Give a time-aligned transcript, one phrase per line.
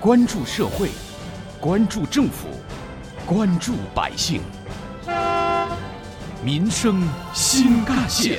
[0.00, 0.90] 关注社会，
[1.60, 2.46] 关注政府，
[3.26, 4.40] 关注百姓，
[6.40, 7.02] 民生
[7.34, 8.38] 新干线。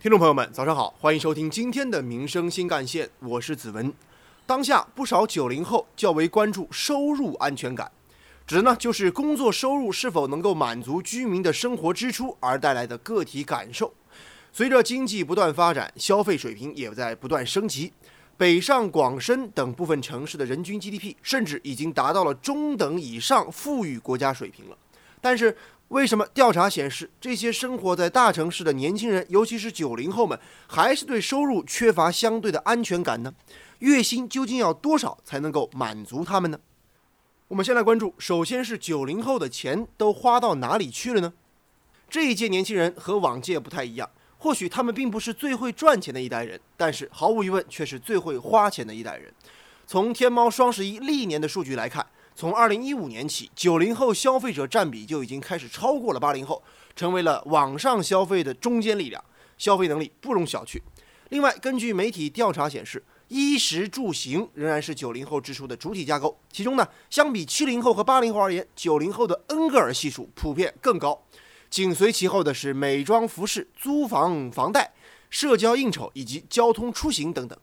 [0.00, 3.92] 听众朋友们，早上好，欢迎收听今天的《民生新干线》，我是子文。
[4.46, 7.92] 当下不少九零后较为关注收入安全感，
[8.46, 13.92] 指的呢就是工作收入是否能够满足居民的生活支出而带来的个体感受。
[14.50, 17.92] 随着经济不断发展，消费水平也在不断升级。
[18.40, 24.78] 北上广深等部分城市的人均 GDP 甚至已经达到了中等以上富裕国家水平了。
[25.20, 25.54] 但是，
[25.88, 33.34] 为什么调查显示这些生活在大城市的年轻人，尤其是九零后们，还是对收入缺乏相对的安全感呢？
[33.80, 36.58] 月薪究竟要多少才能够满足他们呢？
[37.48, 41.34] 我们先来关注，首先是九零后的钱都花到哪里去了呢？
[42.08, 44.08] 这一届年轻人和往届不太一样。
[44.42, 49.30] 或许他们并不是最会赚钱的一代人，但是毫无疑问却是最会花钱的一代人。
[49.86, 56.62] 从天猫双十一历年的数据来看，从2015年起，九零后消费者占比就已经开始超过了八零后，
[56.96, 59.22] 成为了网上消费的中坚力量，
[59.58, 60.80] 消费能力不容小觑。
[61.28, 71.20] 另外，根据媒体调查显示，衣食住行仍然是九零后支出的主体架构，其中呢，相比七零后和八零后而言，九零后的恩格尔系数普遍更高。
[71.70, 74.92] 紧随其后的是美妆、服饰、租房、房贷、
[75.30, 77.56] 社交应酬以及交通出行等等。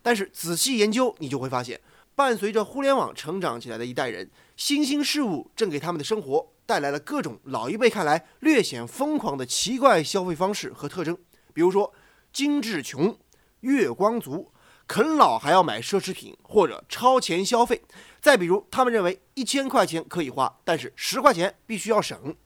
[0.00, 1.80] 但是仔细研究，你就会发现，
[2.14, 11.18] 伴随着互联网成长起来的一代人，新兴事物正给他们的生活带来了各种老一辈看来略显疯狂的奇怪消费方式和特征。
[11.52, 11.92] 比如说，
[12.32, 13.18] 精致穷、
[13.60, 14.52] 月光族、
[14.86, 17.82] 啃老还要买奢侈品或者超前消费。
[18.20, 22.36] 再比如，他们认为一千块钱可以花，但是十块钱必须要省。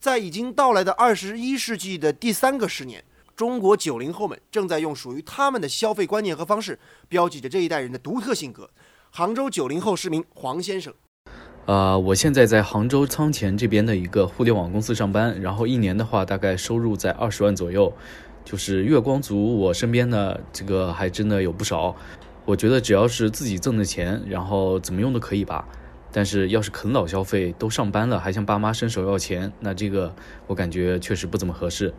[0.00, 3.04] 在已经到来的二十一世纪的第三个十年，
[3.36, 8.70] 中国九零后们正在用属于他们的消费观念和方式，标记着这一代人的独特性格。
[9.10, 10.94] 杭州九零后市民黄先生，
[11.66, 17.92] 呃，我现在在杭州仓前这边的一个互联网公司上班，然后一年的话大概收入在二十万左右。
[18.42, 21.94] 就是月光族，我身边的这个还真的有不少。
[22.46, 25.68] 我觉得只要是自己挣的钱，然后怎么用都可以吧。
[26.12, 30.14] 但是，要是啃老消费，都上班了还向爸妈伸手要钱，那这个
[30.46, 31.94] 我感觉确实不怎么合适。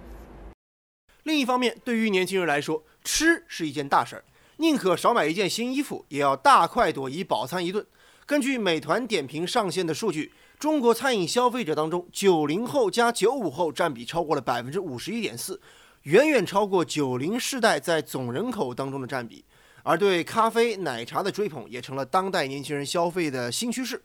[1.23, 4.23] 另一方面，对于年轻人来说，吃是一件大事儿，
[4.57, 7.85] 宁可少买一件新衣服，也要大快朵颐饱餐一顿。
[8.25, 15.61] 根据美团点评上线的数据，中国餐饮消费者当中，九零后加九五后占比超过了百分之五十一点四，
[16.03, 19.45] 远远超过九零世代在总人口当中的占比。
[19.83, 24.01] 而对咖啡、奶茶的追捧也成了当代年轻人消费的新趋势。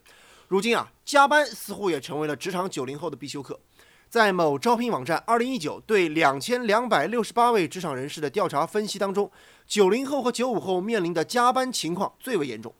[0.47, 3.59] 如今啊，加班似乎也成为了职场九零后的必修课。
[4.09, 9.29] 在某招聘网站二零一九对两千两百六十八位职场人士的调查分析当中，
[9.67, 12.73] 九零后和九五后面临的加班情况最为严重。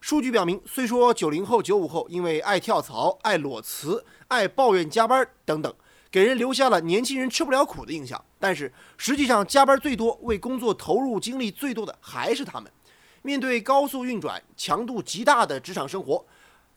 [0.00, 5.74] 数据表明，虽说九零后、九五后因为爱跳槽、爱裸辞、爱抱怨加班等等。
[6.10, 12.70] 给人留下了年轻人吃不了苦的印象，但是实际上加班最多、为工作投入精力最多的还是他们。
[13.22, 16.24] 面对高速运转、强度极大的职场生活，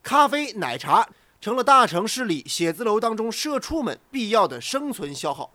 [0.04, 1.08] 咖啡、奶茶
[1.42, 5.52] 成了大城市里写字楼当中社畜们必要的生存消耗。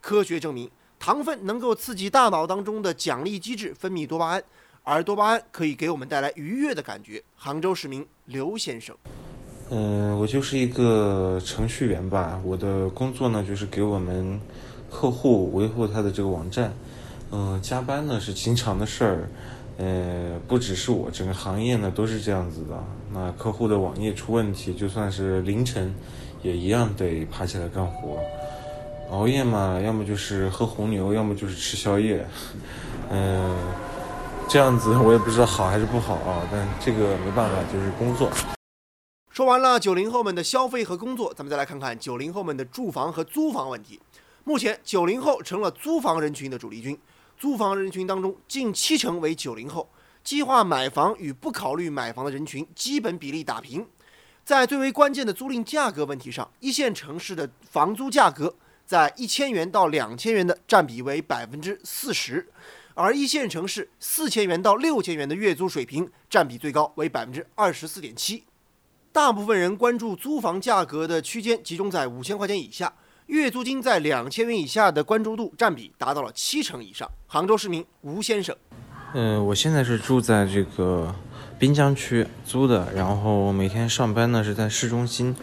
[0.00, 4.44] 科学证明，糖分能够刺激大脑当中的奖励机制分泌多巴胺，
[4.82, 7.22] 而多巴胺可以给我们带来愉悦的感觉。
[7.36, 8.94] 杭州市民刘先生。
[9.76, 12.40] 嗯，我就是一个程序员吧。
[12.44, 14.40] 我的工作呢，就是给我们
[14.88, 16.72] 客户维护他的这个网站。
[17.32, 19.28] 嗯，加班呢是经常的事儿。
[19.76, 22.84] 呃，不只是我，整个行业呢都是这样子的。
[23.12, 25.92] 那客户的网页出问题，就算是凌晨，
[26.44, 28.16] 也一样得爬起来干活。
[29.10, 32.24] 熬夜嘛，要么就是喝红牛，要么就是吃宵夜。
[33.10, 33.56] 嗯，
[34.46, 36.46] 这样子我也不知道好还是不好啊。
[36.52, 38.30] 但这个没办法，就是工作。
[39.34, 43.98] 说完了九零后们的消费和工作，咱们再来看看九零后们的住房和租房问题。
[44.44, 46.96] 目前，九零后成了租房人群的主力军，
[47.36, 49.90] 租房人群当中近七成为九零后，
[50.22, 53.84] 计划买房与不考虑买房的人群基本比例打平。
[54.44, 58.54] 在最为关键的租赁价格问题上，一线城市的房租价格
[58.86, 62.48] 在一千元到两千元的占比为百分之四十，
[62.94, 68.44] 而一线城市四千元到六千元的月租水平占比最高为百分之二十四点七。
[69.14, 72.92] 大部分人关注租房价格的区间集中在五千块钱以下，
[73.26, 77.08] 月租金在两千元以下的关注度占比达到了七成以上。
[77.28, 78.56] 杭州市民吴先生，
[79.12, 81.14] 嗯，我现在是住在这个
[81.60, 85.36] 滨江区租的，然后每天上班呢是在市中心，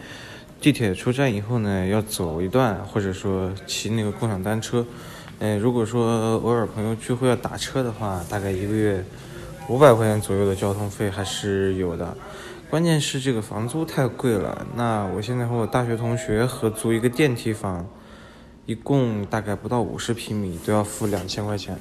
[0.60, 4.84] 地铁出站以后呢要走一段，或者说骑那个共享单车。
[5.38, 9.02] 嗯，如果说偶尔朋友聚会要打车的话，大概一个月
[9.66, 12.14] 五百块钱左右的交通费还是有的。
[12.72, 14.66] 关键是这个房租太贵了。
[14.74, 17.86] 那我现在和我大学同学合租一个电梯房，
[18.64, 21.78] 一共大概不到五十平米，都要付两千块钱。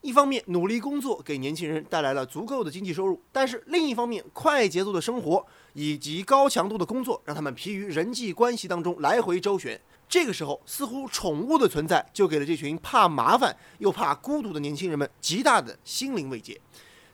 [0.00, 9.80] 一方面，努力工作给年轻人带来了足够的经济收入；但是另一方面，快节奏的生活以及高强度的工作，让他们疲于人际关系当中来回周旋。
[10.08, 16.60] 这个时候，似乎宠物的存在就给了这群怕麻烦又怕孤独的年轻人们极大的心灵慰藉。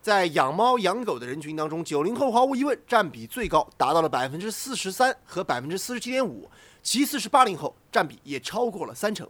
[0.02, 6.50] 在养猫养狗的人群当中，九零后毫无疑问占比最高，达到了百分之四十三和百分之四十七点五，
[6.82, 9.28] 其次是八零后，占比也超过了三成。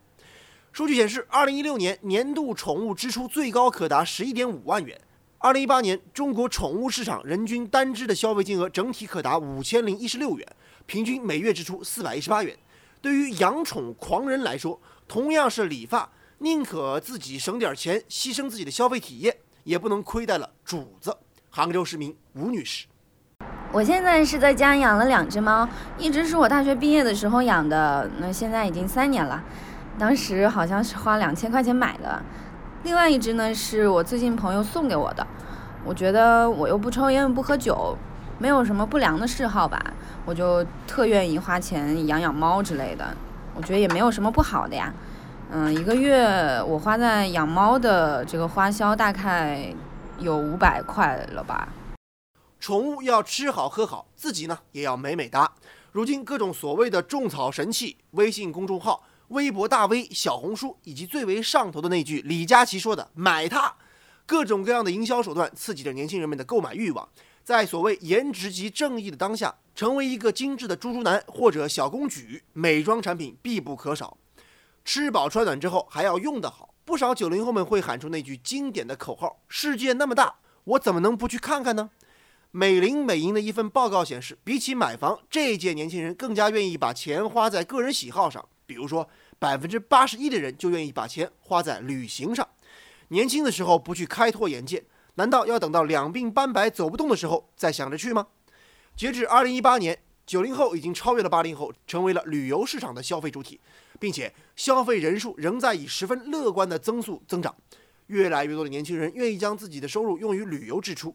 [0.70, 5.00] 数据显示，二零一六年年度宠物支出最高可达十一点五万元。
[5.38, 10.46] 二零一八年，中国宠物市场人均单只的消费金额整体可达五千零一十六元，
[10.87, 12.56] 平均每月支出四百一十八元。
[13.02, 16.08] 对于养宠狂人来说，同样是理发，
[16.38, 19.37] 宁可自己省点钱，牺牲自己的消费体验，
[19.70, 21.17] 也不能亏待了主子。
[21.49, 22.87] 杭州市民吴女士，
[23.70, 29.40] 我现在是在家养了两只猫，一只是我大学毕业的时候养的，那现在已经三年了。
[29.96, 32.20] 当时好像是花两千块钱买的，
[32.82, 35.25] 另外一只呢是我最近朋友送给我的。
[35.84, 37.96] 我觉得我又不抽烟不喝酒，
[38.40, 39.81] 没有什么不良的嗜好吧，
[40.25, 43.17] 我就特愿意花钱养养猫之类的。
[43.55, 44.93] 我觉得也没有什么不好的呀。
[45.52, 49.75] 嗯，一个月我花在养猫的这个花销大概
[50.20, 51.69] 有五百块了吧。
[52.61, 55.50] 宠物要吃好喝好，自己呢也要美美哒。
[55.91, 59.02] 如今各种所谓的种草神器，微信公众号。
[59.29, 63.73] 微博大 V、小红书以及最为上头的那句李佳琦说的“买它”，
[64.26, 67.08] 各种各样的营销手段刺激着年轻人们的购买欲望。
[67.44, 74.17] 在所谓颜值即正义的当下，成为一个精致的猪猪男或者小公举，美妆产品必不可少。
[74.93, 81.91] 吃饱穿暖之后还要用得好，不少九零后们会喊出那句经典的口号：“世界那么大，我怎么能不去看看呢？”
[82.51, 88.45] 美林美银的一份报告显示，比起买房，这一届年轻人更加愿意把钱花在个人喜好上。
[88.67, 89.09] 比如说，
[89.39, 92.49] 百分之八十一的人就愿意把钱花在旅行上。
[93.11, 94.83] 年轻的时候不去开拓眼界，
[95.15, 98.27] 难道要等到两鬓斑白走不动的时候再想着去吗？
[98.97, 103.59] 截至二零一八年，九零后已经超越了八零后，成为了旅游市场的消费主体，
[103.99, 107.53] 并且消费人数仍在以十分乐观的增速增长。
[108.06, 111.12] 越来越多的年轻人愿意将自己的收入用于旅游支出。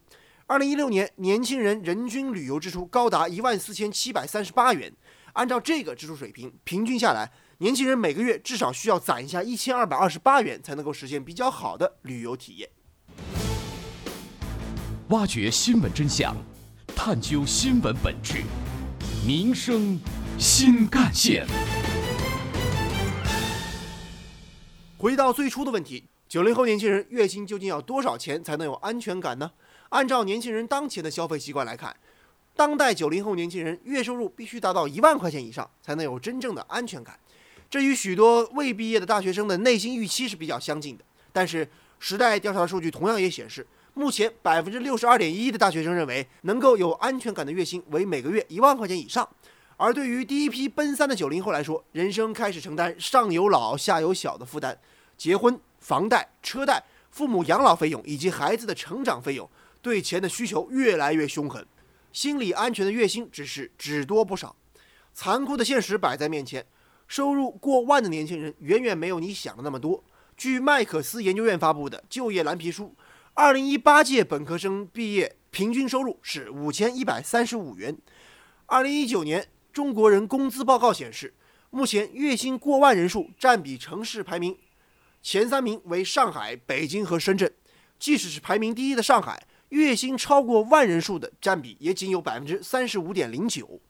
[0.47, 4.91] 二零一六年，年轻人人均旅游支出高达一万四千七百三十八元。
[5.31, 7.31] 按照这个支出水平，平均下来。
[7.59, 12.69] 年轻人每个月至少需要攒下一千二百二十八元，才能够实现比较好的旅游体验。
[15.07, 16.35] 挖掘新闻真相，
[16.93, 18.43] 探究新闻本质，
[19.25, 19.99] 民生
[20.37, 21.47] 新干线。
[24.99, 29.49] 回到最初的问题：九零后年轻人月薪究竟要多少钱才能有安全感呢？
[29.89, 31.95] 按照年轻人当前的消费习惯来看，
[32.55, 37.19] 当代九零后年轻人月收入必须达到一万块钱以上，才能有真正的安全感。
[37.67, 41.67] 这与许多未毕业的大学生的内心预期是比较相近的，但是
[41.97, 49.27] 时代调查数据同样也显示，目前百分之六十二点一的大学生认为能够有安全感的月薪为每个月一万块钱以上。
[49.77, 54.77] 而对于第一批奔三的九零后来说，人生开始承担上有老下有小的负担，
[55.17, 59.49] 结婚、房贷、车贷、父母养老费用以及孩子的成长费用，
[59.81, 61.65] 对钱的需求越来越凶狠，
[62.11, 64.55] 心理安全的月薪只是只多不少。
[65.13, 66.65] 残酷的现实摆在面前。
[67.07, 70.03] 收入过万的年轻人远远没有你想的那么多。
[70.35, 72.95] 据麦克斯研究院发布的就业蓝皮书，
[73.37, 77.97] 二零一八届本科生毕业平均收入是五千一百三十五元。
[78.65, 81.33] 二零一九年中国人工资报告显示，
[81.69, 84.57] 目前月薪过万人数占比城市排名
[85.21, 87.53] 前三名为上海、北京和深圳。
[87.99, 93.81] 即使是排名第一的上海，月薪超过万人数的占比也仅有百分之三十五点零九。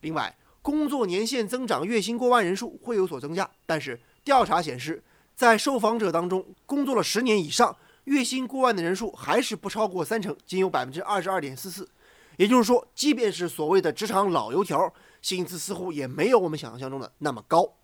[0.00, 5.04] 另外，工作年限增长，月薪过万人数会有所增加，但是调查显示，
[5.36, 11.88] 在受访者当中，工作了十年以上，月薪过万的人数还是不超过三成，仅有百分之二十二点四四。
[12.36, 17.74] 也就是说，即便是所谓的职场老油条，薪资似乎也没有我们想象中的那么高。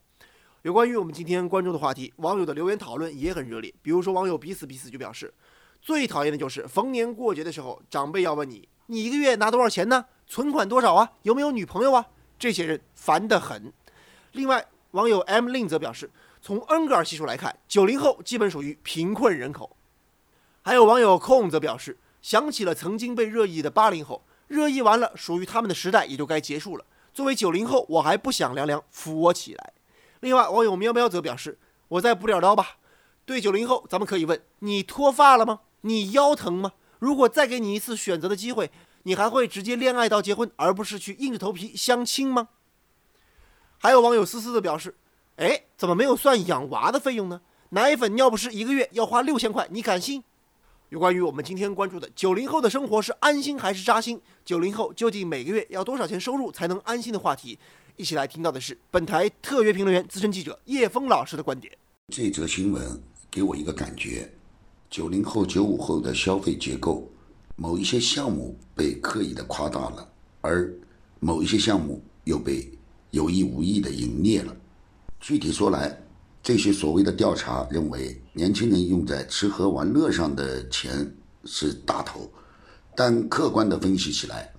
[0.62, 3.72] 有关于我们今天关注的话题，网友的留言讨论也很热烈。
[3.80, 5.32] 比如说，网友彼此彼此就表示，
[5.80, 10.06] 最讨厌的就是逢年过节的时候，长辈要问你，你一个月拿多少钱呢？
[10.26, 11.12] 存款多少啊？
[11.22, 12.06] 有没有女朋友啊？
[12.38, 13.72] 这些人烦得很。
[14.32, 16.10] 另外，网友 M 令则表示，
[16.42, 19.76] 从恩格尔系数来看，九零后基本属于贫困人口。
[20.68, 26.84] 还有网友空则表示，想起了曾经被热议的八零后，热议完了，属于他们的时代也就该结束了。
[27.14, 29.72] 作为九零后，我还不想凉凉扶我起来。
[30.20, 31.58] 另外，网友喵喵则表示，
[31.88, 32.76] 我再补点刀吧。
[33.24, 35.60] 对九零后，咱们可以问：你脱发了吗？
[35.80, 36.72] 你腰疼吗？
[36.98, 38.70] 如果再给你一次选择的机会，
[39.04, 42.50] 你还会直接恋爱到结婚，而不是去硬着头皮相亲吗？
[43.78, 44.98] 还有网友思思的表示
[45.36, 47.40] ：“哎，怎么没有算养娃的费用呢？
[47.70, 50.22] 奶粉、尿不湿一个月要花六千块，你敢信？”
[50.90, 54.18] 有关于我们今天关注的九零后的生活是安心还是扎心？
[54.42, 57.58] 九零后究竟每个月要多少钱收入才能安心的话题，
[57.96, 61.70] 一起来听到的是本台特约评论员、资深记者叶峰老师的观点。
[62.08, 62.98] 这则新闻
[63.30, 64.32] 给我一个感觉：
[64.88, 67.06] 九零后、九五后的消费结构，
[67.56, 70.72] 某一些项目被刻意的夸大了，而
[71.20, 72.66] 某一些项目又被
[73.10, 74.56] 有意无意的隐匿了。
[75.20, 76.00] 具体说来，
[76.48, 81.06] 这些所谓的调查认为，年轻人用在吃喝玩乐上的钱
[81.44, 82.26] 是大头，
[82.96, 84.50] 但客观的分析起来，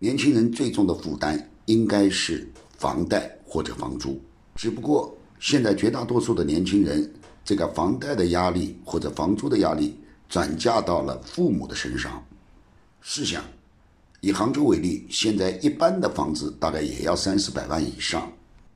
[0.00, 4.20] 年轻人最重的负担应该是房贷或者房租。
[4.56, 7.08] 只不过现在绝大多数的年轻人，
[7.44, 9.96] 这个房贷的压力或者房租的压力
[10.28, 12.20] 转嫁到了父母的身上。
[13.00, 13.44] 试想，
[14.20, 18.28] 以杭州为例，现在一般的房子大概也要三四百万以上。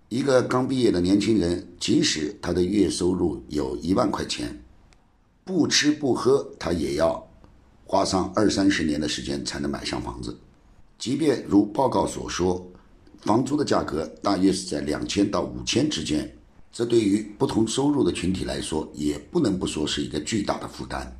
[0.08, 4.56] 一个刚毕业的年轻人，即使他的月收入有一万块钱，
[5.44, 7.28] 不吃不喝，他也要
[7.84, 10.38] 花上二三十年的时间才能买上房子。
[10.96, 12.64] 即便如报告所说，
[13.22, 16.32] 房租的价格大约是在两千到五千之间，
[16.72, 21.16] 这对于不同收入的群体来说，也不能不说是一个巨大的负担。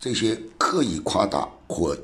[0.00, 1.94] 这些刻意夸大或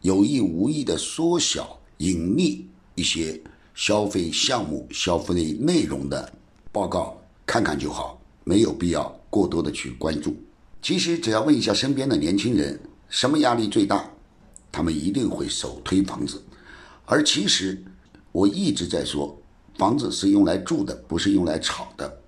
[0.00, 2.62] 有意无意的缩小、隐匿
[2.94, 3.38] 一些。
[3.76, 6.32] 消费项目、消费内容的
[6.72, 10.34] 报告看看就好，没有必要过多的去关注。
[10.80, 12.80] 其实只要问一下身边的年轻人，
[13.10, 14.10] 什么压力最大，
[14.72, 16.42] 他们一定会首推房子。
[17.04, 17.84] 而其实
[18.32, 19.38] 我一直在说，
[19.76, 22.20] 房子是用来住的，不是用来炒的。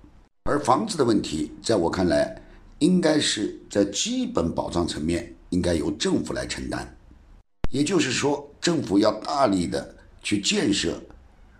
[0.43, 2.39] 而房子的问题，在我看来，
[2.77, 6.95] 应该是在基本保障层面应该由政府来承担。
[7.71, 11.01] 也就是说，政府要大力的去建设。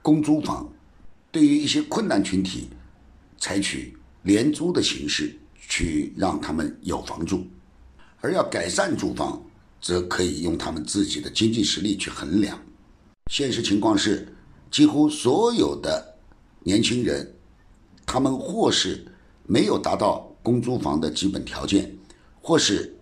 [0.02, 0.72] 公租房，
[1.32, 2.70] 对于一些困难群体，
[3.38, 7.40] 采取廉租的形式去让他们有房住；
[8.22, 9.42] 而要改善住房，
[9.82, 12.60] 则可以用他们自己的经济实力去衡量。
[13.28, 14.34] 现实情况是，
[14.72, 16.18] 几乎所有的
[16.64, 17.36] 年轻人，
[18.06, 19.06] 他们或是
[19.46, 21.96] 没有达到公租房的基本条件，
[22.42, 22.98] 或是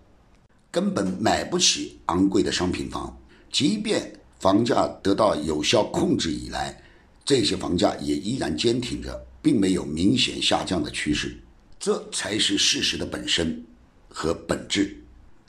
[0.70, 3.16] 根本买不起昂贵的商品房。
[3.50, 6.80] 即便房价得到有效控制以来，
[7.28, 11.36] 这些房价也依然坚挺着，并没有明显下降的趋势，
[11.78, 13.62] 这才是事实的本身
[14.08, 14.96] 和本质。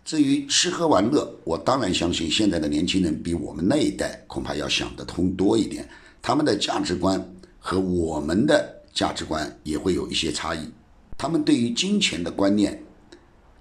[0.04, 5.88] 至于吃喝玩乐，我当然相信现在的年轻人比我们那一代恐怕要想得通多一点，
[6.22, 10.70] 他们的价值观和我们的价值观也会有一些差异，
[11.18, 12.84] 他们对于金钱的观念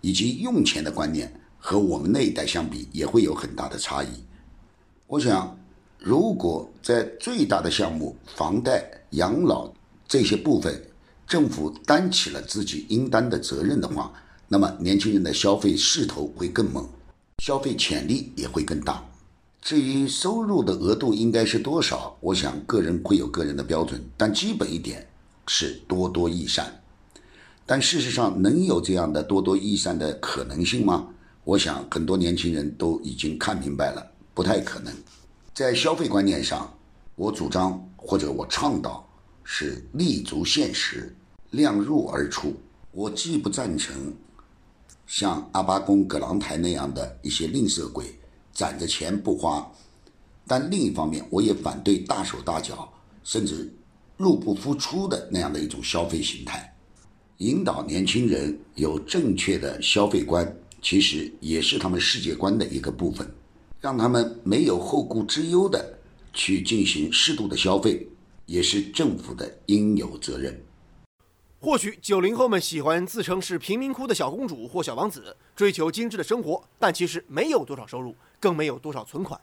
[0.01, 4.09] 以及用钱的观念和我们那一代相比也会有很大的差异。
[5.07, 5.57] 我想。
[5.99, 9.73] 如果在最大的项目房贷、养老
[10.07, 10.81] 这些部分，
[11.26, 14.12] 政府担起了自己应担的责任的话，
[14.47, 16.88] 那么年轻人的消费势头会更猛，
[17.43, 19.05] 消费潜力也会更大。
[19.61, 25.07] 至于收入的额度应该是多少，我想个人会有个人的标准，但基本一点
[25.47, 26.81] 是多多益善。
[27.67, 31.09] 但事实上，能有这样的多多益善的可能性吗？
[31.45, 34.95] 我想很多年轻人都已经看明白了，不太可能。
[35.59, 36.73] 在消费观念上，
[37.17, 39.05] 我主张或者我倡导
[39.43, 41.12] 是立足现实，
[41.50, 42.55] 量入而出。
[42.93, 44.15] 我既不赞成
[45.05, 48.17] 像阿巴宫、葛朗台那样的一些吝啬鬼，
[48.53, 49.69] 攒着钱不花，
[50.47, 52.88] 但另一方面，我也反对大手大脚
[53.25, 53.69] 甚至
[54.17, 56.73] 入不敷出的那样的一种消费形态。
[57.38, 63.29] 引导年轻人有正确的消费观，其实也是他们世界观的一个部分。
[63.80, 65.99] 让他们没有后顾之忧的
[66.32, 68.08] 去进行适度的消费，
[68.47, 70.61] 也是政府的应有责任。
[71.61, 79.40] 或许九零后们喜欢自称是贫民窟的小公主或小王子，追求精致的生活，但其实没有多少收入，更没有多少存款。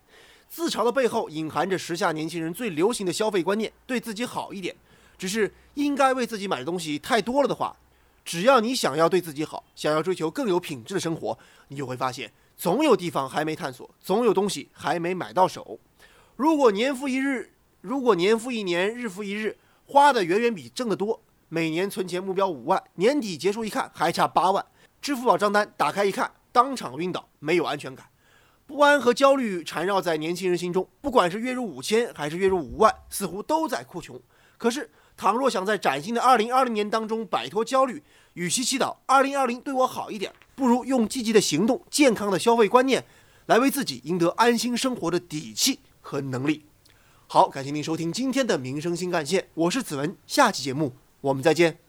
[0.49, 4.75] 自嘲的背后隐含着时下年轻人最流行的消费观念：对自己好一点。
[5.17, 7.75] 只是应该为自己买的东西太多了的话，
[8.25, 11.37] 只要你想要对自己好，想要追求更有品质的生活，
[11.69, 12.31] 你就会发现。
[12.55, 15.79] 总有地方还没探索，总有东西还没买到手。
[16.35, 21.21] 如果年复一日，如果年复一年，日复一日，花的远远比挣得多。
[21.47, 24.65] 每年存钱目标五万，年底结束一看还差八万，
[25.01, 28.07] 支付宝账单打开一看，当场晕倒，没有安全感，
[28.65, 30.87] 不安和焦虑缠绕在年轻人心中。
[31.01, 34.19] 不管是月入五千还是月入五万，似乎都在哭穷。
[34.57, 38.01] 可是，倘若想在崭新的二零二零年当中摆脱焦虑，
[38.33, 40.33] 与其祈祷二零二零对我好一点。
[40.55, 43.03] 不如用积极的行动、健康的消费观念，
[43.45, 46.65] 来为自己赢得安心生活的底气和能力。
[47.27, 51.84] 好，感谢您收听今天的民生新干线，我是子文，下期节目我们再见。